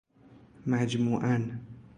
مجموعاً 0.65 1.61